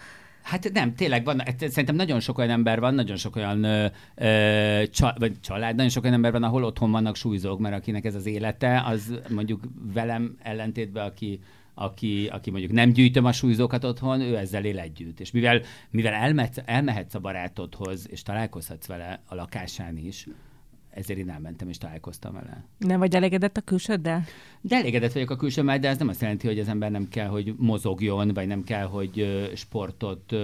[0.43, 3.65] Hát nem, tényleg van, hát szerintem nagyon sok olyan ember van, nagyon sok olyan
[4.15, 8.05] ö, csa, vagy család, nagyon sok olyan ember van, ahol otthon vannak súlyzók, mert akinek
[8.05, 9.61] ez az élete, az mondjuk
[9.93, 11.41] velem ellentétben, aki
[11.75, 15.21] aki, aki mondjuk nem gyűjtöm a súlyzókat otthon, ő ezzel él együtt.
[15.21, 20.27] És mivel, mivel elmehetsz, elmehetsz a barátodhoz, és találkozhatsz vele a lakásán is,
[20.91, 22.65] ezért én elmentem és találkoztam vele.
[22.79, 24.25] Nem vagy elégedett a külsőddel?
[24.61, 27.27] De elégedett vagyok a külsőmmel, de ez nem azt jelenti, hogy az ember nem kell,
[27.27, 30.35] hogy mozogjon, vagy nem kell, hogy sportot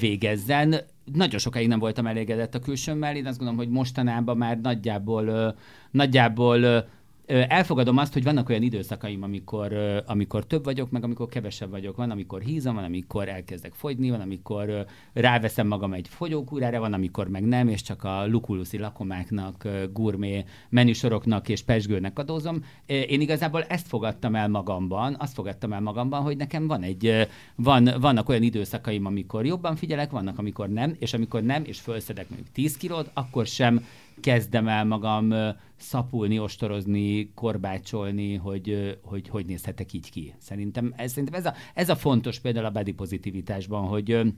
[0.00, 0.80] végezzen.
[1.12, 5.56] Nagyon sokáig nem voltam elégedett a külsőmmel, én azt gondolom, hogy mostanában már nagyjából,
[5.90, 6.88] nagyjából
[7.26, 9.72] elfogadom azt, hogy vannak olyan időszakaim, amikor,
[10.06, 11.96] amikor több vagyok, meg amikor kevesebb vagyok.
[11.96, 17.28] Van, amikor hízom, van, amikor elkezdek fogyni, van, amikor ráveszem magam egy fogyókúrára, van, amikor
[17.28, 22.64] meg nem, és csak a lukuluszi lakomáknak, gurmé menüsoroknak és pesgőnek adózom.
[22.86, 27.90] Én igazából ezt fogadtam el magamban, azt fogadtam el magamban, hogy nekem van egy, van,
[28.00, 32.52] vannak olyan időszakaim, amikor jobban figyelek, vannak, amikor nem, és amikor nem, és felszedek mondjuk
[32.52, 33.84] 10 kilót, akkor sem
[34.20, 35.34] kezdem el magam
[35.76, 40.34] szapulni, ostorozni, korbácsolni, hogy hogy, hogy nézhetek így ki.
[40.38, 44.34] Szerintem ez, szerintem ez, a, ez a fontos például a body pozitivitásban, hogy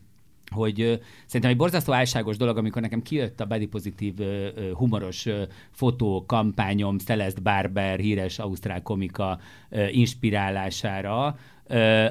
[0.50, 4.14] hogy szerintem egy borzasztó álságos dolog, amikor nekem kijött a body pozitív
[4.74, 5.26] humoros
[5.70, 9.38] fotó kampányom Celeste Barber, híres ausztrál komika
[9.90, 11.38] inspirálására,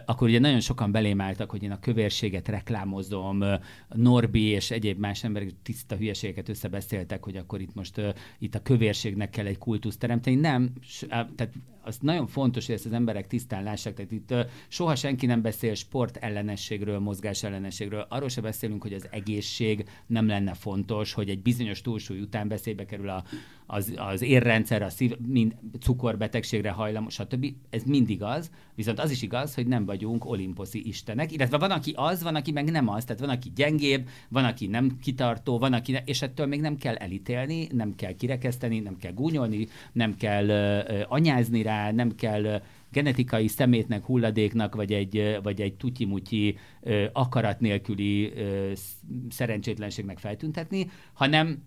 [0.05, 3.43] akkor ugye nagyon sokan belém álltak, hogy én a kövérséget reklámozom,
[3.87, 8.01] Norbi és egyéb más emberek tiszta hülyeségeket összebeszéltek, hogy akkor itt most
[8.39, 10.35] itt a kövérségnek kell egy kultuszt teremteni.
[10.35, 10.73] Nem,
[11.09, 11.49] tehát
[11.85, 13.93] az nagyon fontos, hogy ezt az emberek tisztán lássák.
[13.93, 14.33] Tehát itt
[14.67, 18.05] soha senki nem beszél sport ellenességről, mozgás ellenességről.
[18.09, 22.85] Arról se beszélünk, hogy az egészség nem lenne fontos, hogy egy bizonyos túlsúly után beszélybe
[22.85, 23.23] kerül a,
[23.65, 27.45] az, az érrendszer, a szív, mind, cukorbetegségre hajlamos, stb.
[27.69, 31.93] Ez mindig az, viszont az is igaz, hogy nem vagyunk olimposzi istenek, illetve van, aki
[31.95, 35.73] az, van, aki meg nem az, tehát van, aki gyengébb, van, aki nem kitartó, van,
[35.73, 40.15] aki ne, és ettől még nem kell elítélni, nem kell kirekeszteni, nem kell gúnyolni, nem
[40.15, 42.61] kell uh, anyázni rá, nem kell
[42.91, 46.57] genetikai szemétnek, hulladéknak, vagy egy, vagy egy tutyimutyi
[47.13, 48.33] akarat nélküli
[49.29, 51.63] szerencsétlenségnek feltüntetni, hanem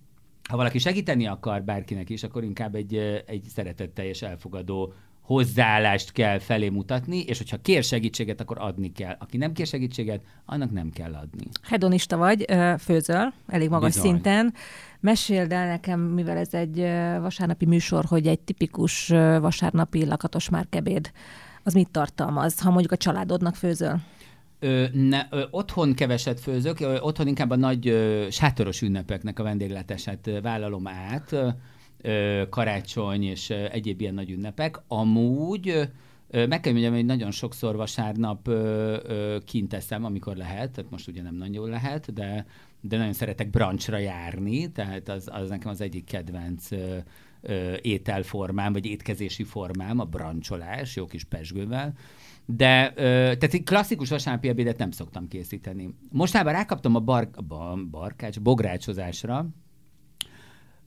[0.49, 2.95] ha valaki segíteni akar bárkinek is, akkor inkább egy,
[3.27, 4.93] egy szeretetteljes, elfogadó
[5.29, 9.17] hozzáállást kell felé mutatni, és hogyha kér segítséget, akkor adni kell.
[9.19, 11.47] Aki nem kér segítséget, annak nem kell adni.
[11.63, 12.45] Hedonista vagy,
[12.79, 14.11] főzöl, elég magas Bizony.
[14.11, 14.55] szinten.
[15.01, 16.79] Meséld el nekem, mivel ez egy
[17.21, 19.09] vasárnapi műsor, hogy egy tipikus
[19.41, 21.11] vasárnapi lakatos márkebéd,
[21.63, 24.01] az mit tartalmaz, ha mondjuk a családodnak főzöl?
[24.61, 29.43] Ö, ne, ö, otthon keveset főzök, ö, otthon inkább a nagy ö, sátoros ünnepeknek a
[29.43, 31.37] vendéglátását vállalom át,
[32.01, 34.81] ö, karácsony és ö, egyéb ilyen nagy ünnepek.
[34.89, 35.89] Amúgy
[36.31, 41.09] ö, meg kell mondjam, hogy nagyon sokszor vasárnap ö, ö, kint eszem, amikor lehet, most
[41.09, 42.47] ugye nem nagyon lehet, de,
[42.81, 46.97] de nagyon szeretek brancsra járni, tehát az, az nekem az egyik kedvenc ö,
[47.41, 51.95] ö, ételformám, vagy étkezési formám, a brancsolás, jó kis pesgővel.
[52.47, 55.95] De, ö, tehát egy klasszikus vasárnapi ebédet nem szoktam készíteni.
[56.11, 57.29] Mostában rákaptam a bar,
[57.91, 59.49] barkács, bográcsozásra,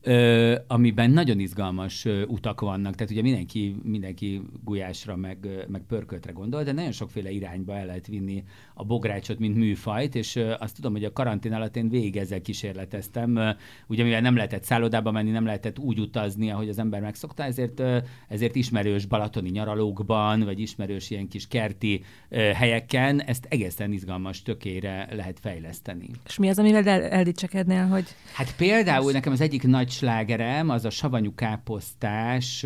[0.01, 2.95] ö, amiben nagyon izgalmas ö, utak vannak.
[2.95, 8.07] Tehát ugye mindenki, mindenki gulyásra, meg, meg pörköltre gondol, de nagyon sokféle irányba el lehet
[8.07, 12.17] vinni a bográcsot, mint műfajt, és ö, azt tudom, hogy a karantén alatt én végig
[12.17, 13.35] ezzel kísérleteztem.
[13.35, 13.49] Ö,
[13.87, 17.79] ugye mivel nem lehetett szállodába menni, nem lehetett úgy utazni, ahogy az ember megszokta, ezért,
[17.79, 24.41] ö, ezért ismerős balatoni nyaralókban, vagy ismerős ilyen kis kerti ö, helyeken ezt egészen izgalmas
[24.41, 26.09] tökére lehet fejleszteni.
[26.25, 28.05] És mi az, amivel el- eldicsekednél, hogy...
[28.33, 32.65] Hát például nekem az egyik nagy slágerem az a savanyú káposztás,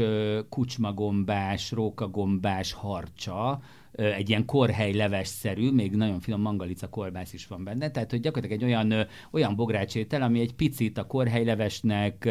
[0.49, 3.59] kucsmagombás, rókagombás harcsa,
[3.95, 8.63] egy ilyen korhely levesszerű, még nagyon finom mangalica kolbász is van benne, tehát hogy gyakorlatilag
[8.63, 12.29] egy olyan, olyan bográcsétel, ami egy picit a korhely levesnek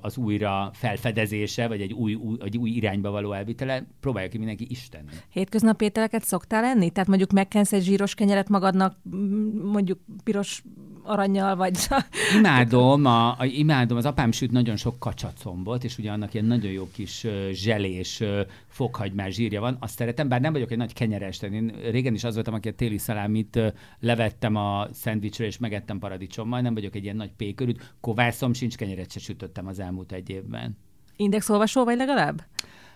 [0.00, 4.66] az újra felfedezése, vagy egy új, új, egy új irányba való elvitele, próbálja ki mindenki
[4.70, 5.04] Isten.
[5.28, 6.90] Hétköznapi ételeket szoktál enni?
[6.90, 8.96] Tehát mondjuk megkensz egy zsíros kenyeret magadnak,
[9.62, 10.62] mondjuk piros
[11.02, 11.88] aranyjal, vagy...
[12.36, 16.70] Imádom, a, a, imádom, az apám süt nagyon sok kacsacombot, és ugye annak ilyen nagyon
[16.70, 20.92] jó kis uh, zselés, uh, fokhagymás zsírja van, azt szeretem, bár nem vagyok egy nagy
[20.92, 23.66] kenyeres, tehát én régen is az voltam, aki a téli szalámit uh,
[24.00, 29.10] levettem a szendvicsről, és megettem paradicsommal, nem vagyok egy ilyen nagy pékörűt, kovászom sincs, kenyeret
[29.10, 30.76] se sütöttem az elmúlt egy évben.
[31.16, 32.42] Indexolvasó vagy legalább?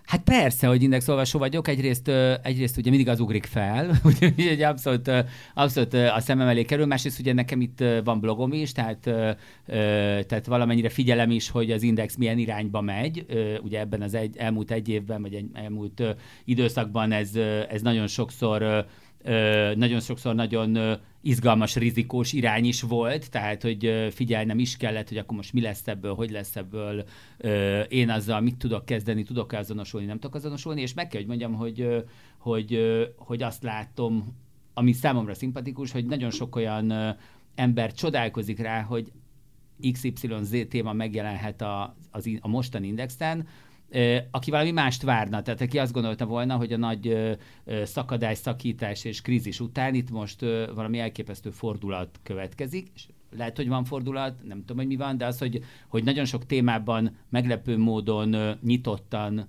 [0.07, 2.09] Hát persze, hogy indexolvasó vagyok, egyrészt,
[2.43, 5.11] egyrészt ugye mindig az ugrik fel, úgyhogy abszolút,
[5.55, 9.11] abszolút a szemem elé kerül, másrészt ugye nekem itt van blogom is, tehát,
[10.27, 13.27] tehát valamennyire figyelem is, hogy az index milyen irányba megy,
[13.63, 16.03] ugye ebben az egy, elmúlt egy évben, vagy egy elmúlt
[16.45, 17.31] időszakban ez,
[17.69, 18.87] ez nagyon sokszor
[19.75, 25.37] nagyon sokszor nagyon izgalmas, rizikós irány is volt, tehát, hogy figyelnem is kellett, hogy akkor
[25.37, 27.05] most mi lesz ebből, hogy lesz ebből,
[27.89, 31.55] én azzal mit tudok kezdeni, tudok-e azonosulni, nem tudok azonosulni, és meg kell, hogy mondjam,
[31.55, 32.05] hogy,
[32.39, 32.79] hogy,
[33.17, 34.35] hogy azt látom,
[34.75, 37.17] ami számomra szimpatikus, hogy nagyon sok olyan
[37.55, 39.13] ember csodálkozik rá, hogy
[39.93, 43.47] XYZ téma megjelenhet a, az, a mostani indexen,
[44.31, 47.37] aki valami mást várna, tehát aki azt gondolta volna, hogy a nagy
[47.85, 50.41] szakadás, szakítás és krízis után itt most
[50.75, 55.27] valami elképesztő fordulat következik, és lehet, hogy van fordulat, nem tudom, hogy mi van, de
[55.27, 59.49] az, hogy, hogy nagyon sok témában meglepő módon nyitottan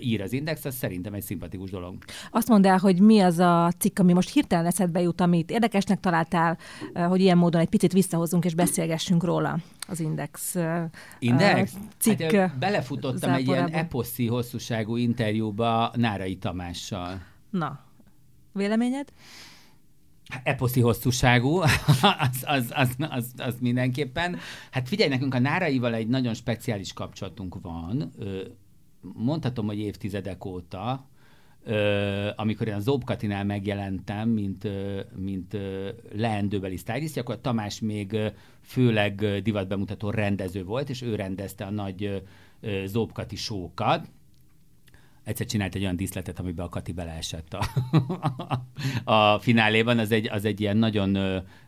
[0.00, 1.94] ír az Index, az szerintem egy szimpatikus dolog.
[2.30, 6.00] Azt mondd el, hogy mi az a cikk, ami most hirtelen eszedbe jut, amit érdekesnek
[6.00, 6.58] találtál,
[6.94, 10.56] hogy ilyen módon egy picit visszahozunk és beszélgessünk róla az Index.
[11.18, 11.72] Index?
[11.98, 13.38] Cikk hát, belefutottam záporába.
[13.40, 17.22] egy ilyen eposzi hosszúságú interjúba Nárai Tamással.
[17.50, 17.80] Na,
[18.52, 19.08] véleményed?
[20.42, 21.56] eposzi hosszúságú,
[22.26, 24.38] az, az, az, az, az mindenképpen.
[24.70, 28.12] Hát figyelj, nekünk a Náraival egy nagyon speciális kapcsolatunk van,
[29.00, 31.06] mondhatom, hogy évtizedek óta,
[32.36, 34.68] amikor én a Zóbkatinál megjelentem, mint,
[35.16, 35.56] mint
[36.12, 38.16] leendőbeli stylist, akkor Tamás még
[38.60, 42.22] főleg divatbemutató rendező volt, és ő rendezte a nagy
[42.84, 44.08] Zóbkati sókat,
[45.28, 47.66] egyszer csinált egy olyan díszletet, amiben a Kati beleesett a,
[49.14, 49.98] a fináléban.
[49.98, 51.14] Az egy, az egy ilyen nagyon,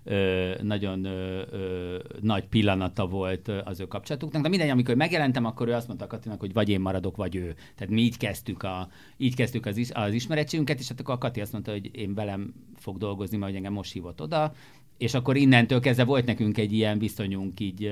[0.04, 4.42] ö, nagyon ö, ö, nagy pillanata volt az ő kapcsolatuknak.
[4.42, 7.36] De mindegy, amikor megjelentem, akkor ő azt mondta a Katinak, hogy vagy én maradok, vagy
[7.36, 7.54] ő.
[7.76, 11.18] Tehát mi így kezdtük, a, így kezdtük az, is, az ismerettségünket, és hát akkor a
[11.18, 14.52] Kati azt mondta, hogy én velem fog dolgozni, majd engem most hívott oda,
[14.98, 17.90] és akkor innentől kezdve volt nekünk egy ilyen viszonyunk így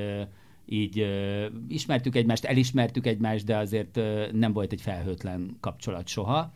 [0.68, 6.52] így uh, ismertük egymást, elismertük egymást, de azért uh, nem volt egy felhőtlen kapcsolat soha.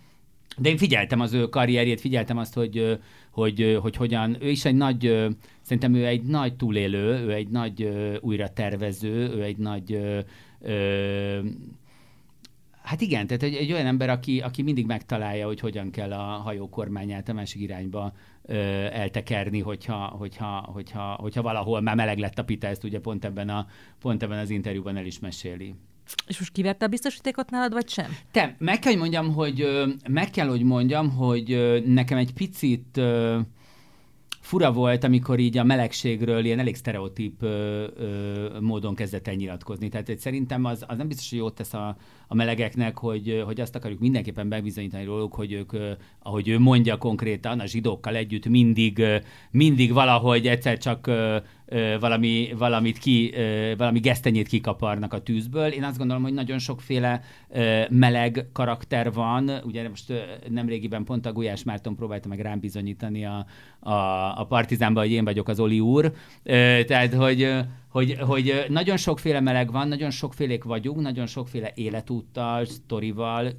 [0.59, 2.99] De én figyeltem az ő karrierjét, figyeltem azt, hogy,
[3.31, 5.29] hogy, hogy hogyan, ő is egy nagy,
[5.63, 7.89] szerintem ő egy nagy túlélő, ő egy nagy
[8.21, 9.99] újra tervező, ő egy nagy
[12.83, 16.23] Hát igen, tehát egy, egy olyan ember, aki, aki mindig megtalálja, hogy hogyan kell a
[16.23, 18.55] hajó kormányát a másik irányba ö,
[18.93, 23.49] eltekerni, hogyha, hogyha, hogyha, hogyha valahol már meleg lett a pita, ezt ugye pont ebben,
[23.49, 23.67] a,
[24.01, 25.75] pont ebben az interjúban el is meséli.
[26.27, 28.17] És most kiverte a biztosítékot nálad, vagy sem?
[28.31, 29.67] Te, meg kell, hogy mondjam, hogy
[30.09, 33.01] meg kell, hogy mondjam, hogy nekem egy picit
[34.43, 39.89] fura volt, amikor így a melegségről ilyen elég sztereotíp ö, ö, módon kezdett el nyilatkozni.
[39.89, 43.61] Tehát hogy szerintem az, az nem biztos, hogy jót tesz a, a melegeknek, hogy, hogy
[43.61, 45.73] azt akarjuk mindenképpen megbizonyítani róluk, hogy ők,
[46.19, 49.03] ahogy ő mondja konkrétan, a zsidókkal együtt mindig,
[49.51, 51.11] mindig valahogy egyszer csak
[52.01, 53.35] valami, valamit ki,
[53.77, 55.69] valami gesztenyét kikaparnak a tűzből.
[55.69, 57.23] Én azt gondolom, hogy nagyon sokféle
[57.89, 59.51] meleg karakter van.
[59.65, 60.13] Ugye most
[60.49, 63.47] nemrégiben pont a Gulyás Márton próbálta meg rám bizonyítani a,
[63.81, 63.93] a,
[64.41, 66.13] a Partizánba, hogy én vagyok az Oli úr.
[66.87, 67.49] Tehát, hogy
[67.93, 73.53] hogy, hogy nagyon sokféle meleg van, nagyon sokfélék vagyunk, nagyon sokféle életúttal, sztorival,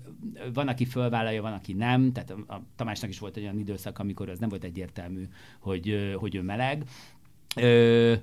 [0.54, 4.00] van, aki fölvállalja, van, aki nem, tehát a, a Tamásnak is volt egy olyan időszak,
[4.00, 5.24] amikor az nem volt egyértelmű,
[5.60, 6.84] hogy, hogy ő meleg.
[7.56, 8.14] Ö,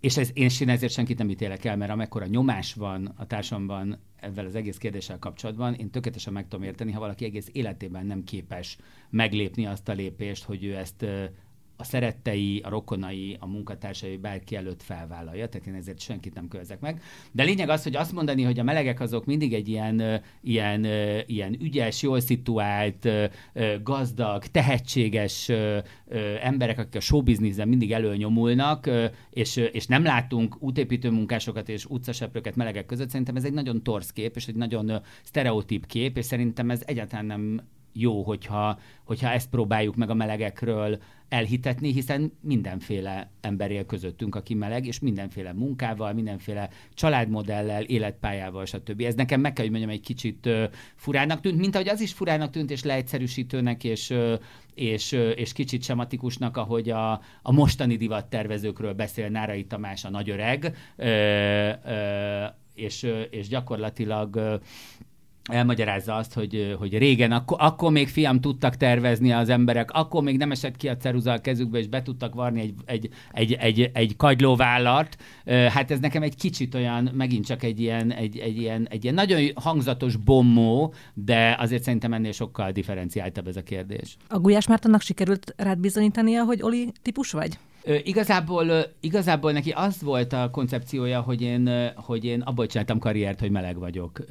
[0.00, 4.44] és ez, én ezért senkit nem ítélek el, mert amekkora nyomás van a társamban ezzel
[4.44, 8.76] az egész kérdéssel kapcsolatban, én tökéletesen meg tudom érteni, ha valaki egész életében nem képes
[9.10, 11.06] meglépni azt a lépést, hogy ő ezt
[11.76, 16.80] a szerettei, a rokonai, a munkatársai bárki előtt felvállalja, tehát én ezért senkit nem kövezek
[16.80, 17.02] meg.
[17.32, 20.84] De lényeg az, hogy azt mondani, hogy a melegek azok mindig egy ilyen, ilyen,
[21.26, 23.08] ilyen ügyes, jól szituált,
[23.82, 25.52] gazdag, tehetséges
[26.42, 28.90] emberek, akik a showbizniszben mindig előnyomulnak,
[29.30, 34.12] és, és nem látunk útépítő munkásokat és utcaseprőket melegek között, szerintem ez egy nagyon torsz
[34.12, 37.60] kép, és egy nagyon sztereotíp kép, és szerintem ez egyáltalán nem
[38.00, 44.54] jó, hogyha, hogyha ezt próbáljuk meg a melegekről elhitetni, hiszen mindenféle ember él közöttünk, aki
[44.54, 49.00] meleg, és mindenféle munkával, mindenféle családmodellel, életpályával, stb.
[49.00, 50.48] Ez nekem meg kell, hogy mondjam, egy kicsit
[50.96, 54.14] furának tűnt, mint ahogy az is furának tűnt, és leegyszerűsítőnek, és,
[54.74, 60.76] és, és kicsit sematikusnak, ahogy a, a mostani divattervezőkről beszél Nárai Tamás, a nagyöreg,
[62.74, 64.60] és, és gyakorlatilag
[65.46, 70.36] elmagyarázza azt, hogy, hogy régen, akkor, akkor még fiam tudtak tervezni az emberek, akkor még
[70.36, 73.90] nem esett ki a ceruza a kezükbe, és be tudtak varni egy, egy, egy, egy,
[73.92, 75.16] egy kagylóvállart.
[75.44, 79.14] Hát ez nekem egy kicsit olyan, megint csak egy ilyen, egy, egy, ilyen, egy ilyen
[79.14, 84.16] nagyon hangzatos bombó, de azért szerintem ennél sokkal differenciáltabb ez a kérdés.
[84.28, 87.58] A Gulyás Mártonnak sikerült rád bizonyítania, hogy Oli típus vagy?
[88.02, 93.50] Igazából, igazából neki az volt a koncepciója, hogy én, hogy én abból csináltam karriert, hogy
[93.50, 94.24] meleg vagyok.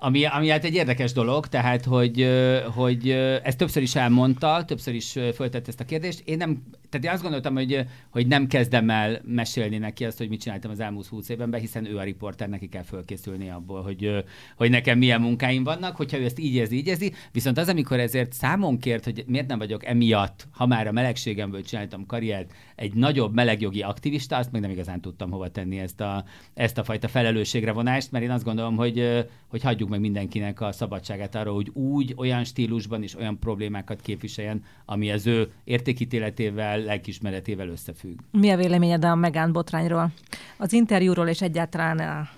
[0.00, 2.28] Ami, ami hát egy érdekes dolog, tehát, hogy,
[2.74, 3.10] hogy
[3.42, 6.22] ezt többször is elmondta, többször is föltett ezt a kérdést.
[6.24, 10.28] Én nem, tehát én azt gondoltam, hogy, hogy nem kezdem el mesélni neki azt, hogy
[10.28, 14.24] mit csináltam az elmúlt húsz évben, hiszen ő a riporter, neki kell fölkészülni abból, hogy,
[14.56, 17.12] hogy nekem milyen munkáim vannak, hogyha ő ezt így érzi, így érzi.
[17.32, 21.62] Viszont az, amikor ezért számon kért, hogy miért nem vagyok emiatt, ha már a melegségemből
[21.62, 26.24] csináltam karriert, egy nagyobb melegjogi aktivista, azt meg nem igazán tudtam hova tenni ezt a,
[26.54, 30.72] ezt a fajta felelősségre vonást, mert én azt gondolom, hogy, hogy hagyjuk meg mindenkinek a
[30.72, 37.68] szabadságát arra, hogy úgy, olyan stílusban és olyan problémákat képviseljen, ami az ő értékítéletével, lelkismeretével
[37.68, 38.18] összefügg.
[38.30, 40.12] Mi a véleményed a Megán botrányról?
[40.56, 42.28] Az interjúról és egyáltalán a...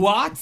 [0.00, 0.38] What?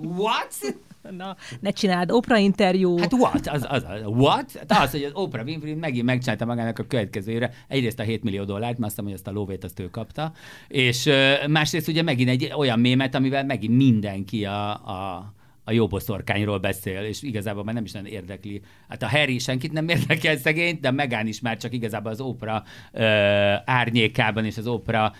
[0.18, 0.76] What?
[1.10, 2.98] Na, ne csináld, Oprah interjú.
[2.98, 3.46] Hát what?
[3.46, 4.64] Az, az, az, what?
[4.68, 8.44] Hát az, hogy az Oprah Winfrey megint megcsinálta magának a következőre egyrészt a 7 millió
[8.44, 10.32] dollárt, mert azt hogy azt a lóvét azt ő kapta,
[10.68, 11.10] és
[11.48, 15.34] másrészt ugye megint egy olyan mémet, amivel megint mindenki a, a
[15.68, 18.60] a jóboszorkányról beszél, és igazából már nem is nagyon érdekli.
[18.88, 22.62] Hát a Harry senkit nem érdekel szegényt, de Megán is már csak igazából az ópera
[22.92, 23.04] ö,
[23.64, 25.12] árnyékában, és az ópera,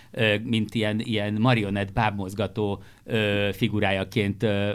[0.43, 4.71] mint ilyen, ilyen marionett bábmozgató ö, figurájaként ö,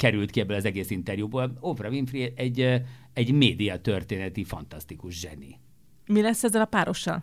[0.00, 1.52] került ki ebből az egész interjúból.
[1.60, 2.82] Oprah Winfrey egy,
[3.12, 5.58] egy média történeti fantasztikus zseni.
[6.06, 7.22] Mi lesz ezzel a párossal?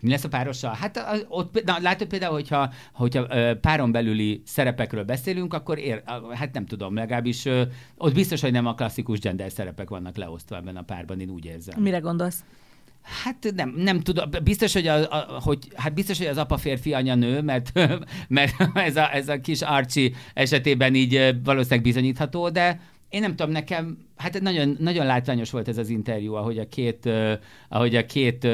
[0.00, 0.74] Mi lesz a párossal?
[0.74, 3.26] Hát ott, na, látod például, hogyha, hogyha
[3.60, 7.44] páron belüli szerepekről beszélünk, akkor ér, hát nem tudom, legalábbis
[7.96, 11.44] ott biztos, hogy nem a klasszikus gender szerepek vannak leosztva ebben a párban, én úgy
[11.44, 11.82] érzem.
[11.82, 12.44] Mire gondolsz?
[13.24, 16.92] Hát nem, nem tudom, biztos, hogy, a, a, hogy, hát biztos, hogy az apa férfi,
[16.92, 17.72] anya nő, mert,
[18.28, 23.52] mert ez, a, ez a kis Archie esetében így valószínűleg bizonyítható, de én nem tudom,
[23.52, 27.32] nekem, hát nagyon, nagyon látványos volt ez az interjú, ahogy a két, uh,
[27.68, 28.50] ahogy a két uh,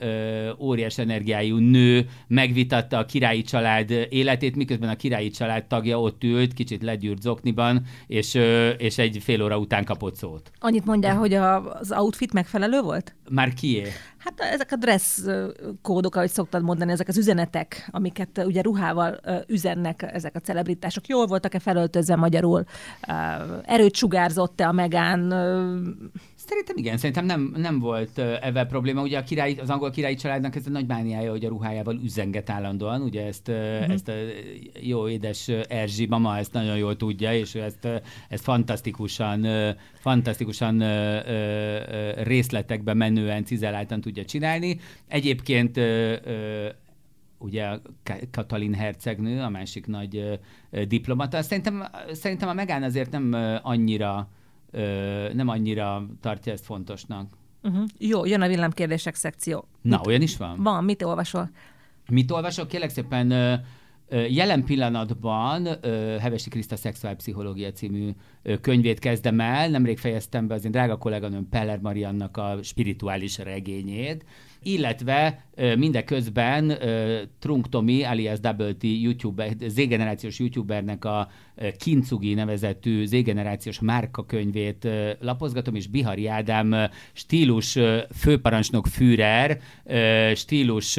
[0.00, 6.24] uh, óriás energiájú nő megvitatta a királyi család életét, miközben a királyi család tagja ott
[6.24, 10.50] ült, kicsit legyűrt zokniban, és, uh, és egy fél óra után kapott szót.
[10.58, 13.14] Annyit mondjál, hogy a, az outfit megfelelő volt?
[13.30, 13.82] Már kié?
[14.26, 15.20] Hát ezek a dress
[15.82, 21.06] kódok, ahogy szoktad mondani, ezek az üzenetek, amiket ugye ruhával üzennek ezek a celebritások.
[21.06, 22.64] Jól voltak-e felöltözve magyarul?
[23.64, 25.34] Erőt sugárzott-e a Megán?
[26.46, 29.02] Szerintem igen, szerintem nem, nem volt ebben probléma.
[29.02, 32.50] Ugye a király, az angol királyi családnak ez a nagy mániája, hogy a ruhájával üzenget
[32.50, 33.02] állandóan.
[33.02, 33.92] Ugye ezt, uh-huh.
[33.92, 34.12] ezt a
[34.80, 37.88] jó édes Erzsi mama ezt nagyon jól tudja, és ezt,
[38.28, 39.46] ezt fantasztikusan,
[39.94, 40.82] fantasztikusan
[42.22, 44.78] részletekbe menően, cizeláltan tudja csinálni.
[45.08, 45.80] Egyébként
[47.38, 47.66] ugye
[48.30, 50.40] Katalin hercegnő, a másik nagy
[50.88, 51.42] diplomata.
[51.42, 54.28] Szerintem, szerintem a Megán azért nem annyira
[55.32, 57.32] nem annyira tartja ezt fontosnak.
[57.62, 57.84] Uh-huh.
[57.98, 59.68] Jó, jön a villámkérdések szekció.
[59.82, 60.62] Na, mit, olyan is van?
[60.62, 61.50] Van, mit olvasol?
[62.10, 62.68] Mit olvasok?
[62.68, 63.30] Kérlek szépen,
[64.28, 65.66] jelen pillanatban
[66.20, 68.10] Hevesi Kriszta Szexuálpszichológia című
[68.60, 69.68] könyvét kezdem el.
[69.68, 74.24] Nemrég fejeztem be az én drága kolléganőm Peller Mariannak a spirituális regényét,
[74.66, 75.44] illetve
[75.76, 76.78] mindeközben
[77.38, 81.28] Trunk Tomi, alias Double T YouTube, Z-generációs youtubernek a
[81.78, 84.88] Kincugi nevezetű Z-generációs márkakönyvét
[85.20, 86.74] lapozgatom, és Bihari Ádám
[87.12, 87.78] stílus
[88.14, 89.60] főparancsnok Führer
[90.34, 90.98] stílus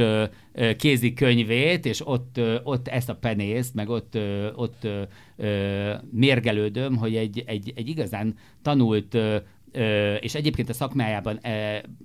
[0.78, 4.18] kézikönyvét, és ott, ott ezt a penészt, meg ott,
[4.56, 4.88] ott
[6.12, 9.18] mérgelődöm, hogy egy, egy, egy igazán tanult
[10.20, 11.40] és egyébként a szakmájában,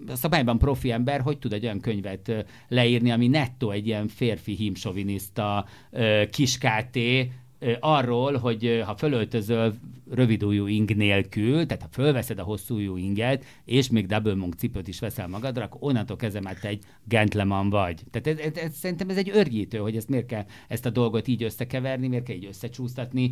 [0.08, 4.54] a szakmájában profi ember hogy tud egy olyan könyvet leírni, ami nettó egy ilyen férfi
[4.54, 5.66] hímsoviniszta
[6.30, 7.30] kiskáté,
[7.80, 9.74] arról, hogy ha fölöltözöl
[10.10, 15.00] rövidújú ing nélkül, tehát ha fölveszed a hosszújú inget, és még double monk cipőt is
[15.00, 18.00] veszel magadra, akkor onnantól kezdve már te egy gentleman vagy.
[18.10, 21.28] Tehát ez, ez, ez, szerintem ez egy örgyítő, hogy ezt miért kell ezt a dolgot
[21.28, 23.30] így összekeverni, miért kell így összecsúsztatni,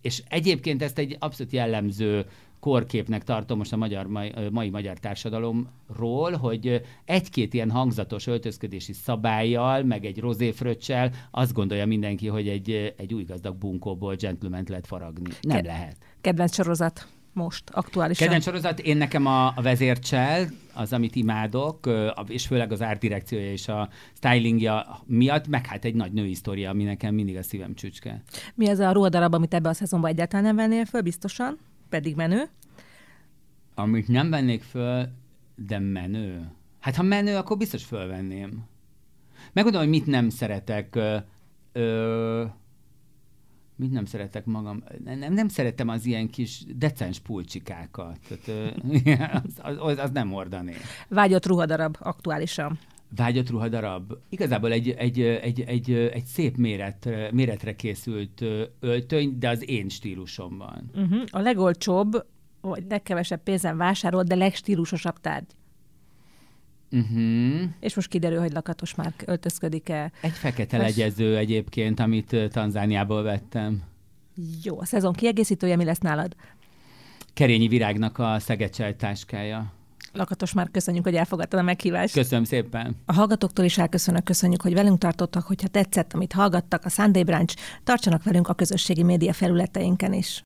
[0.00, 2.26] és egyébként ezt egy abszolút jellemző
[2.60, 9.82] korképnek tartom most a magyar, mai, mai magyar társadalomról, hogy egy-két ilyen hangzatos öltözködési szabályjal,
[9.82, 15.30] meg egy rozéfröccsel azt gondolja mindenki, hogy egy, egy új gazdag bunkóból gentleman lehet faragni.
[15.40, 15.96] Nem Ke- lehet.
[16.20, 18.26] Kedvenc sorozat most, aktuálisan?
[18.26, 21.90] Kedvenc sorozat, én nekem a, a vezércsel, az, amit imádok,
[22.26, 26.84] és főleg az árdirekciója és a stylingja miatt, meg hát egy nagy női sztoria, ami
[26.84, 28.22] nekem mindig a szívem csücske.
[28.54, 31.58] Mi az a ruhadarab, amit ebbe a szezonban egyáltalán nem vennél föl, biztosan?
[31.88, 32.48] Pedig menő.
[33.74, 35.08] Amit nem vennék föl,
[35.56, 36.50] de menő.
[36.80, 38.64] Hát ha menő, akkor biztos fölvenném.
[39.52, 40.94] Megmondom, hogy mit nem szeretek.
[40.94, 41.16] Ö,
[41.72, 42.44] ö,
[43.76, 44.84] mit nem szeretek magam?
[45.04, 48.18] Nem, nem szeretem az ilyen kis decens pulcsikákat.
[48.28, 50.74] Tehát, ö, az, az, az nem ordané.
[51.08, 52.78] Vágyott ruhadarab aktuálisan
[53.16, 54.12] vágyott ruhadarab.
[54.28, 58.44] Igazából egy, egy, egy, egy, egy szép méret, méretre készült
[58.80, 60.90] öltöny, de az én stílusomban.
[60.94, 61.22] Uh-huh.
[61.30, 62.26] A legolcsóbb,
[62.60, 65.56] vagy legkevesebb pénzen vásárolt, de legstílusosabb tárgy.
[66.90, 67.60] Uh-huh.
[67.80, 70.12] És most kiderül, hogy Lakatos már öltözködik-e.
[70.20, 70.96] Egy fekete Fes...
[70.96, 73.82] legyező egyébként, amit Tanzániából vettem.
[74.62, 76.36] Jó, a szezon kiegészítője mi lesz nálad?
[77.34, 79.72] Kerényi Virágnak a Szeged táskája.
[80.18, 82.14] Lakatos már köszönjük, hogy elfogadtad a meghívást.
[82.14, 82.96] Köszönöm szépen.
[83.06, 87.54] A hallgatóktól is elköszönök, köszönjük, hogy velünk tartottak, hogyha tetszett, amit hallgattak a Sunday Branch,
[87.84, 90.42] tartsanak velünk a közösségi média felületeinken is.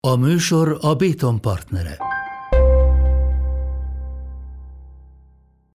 [0.00, 2.11] A műsor a Béton partnere.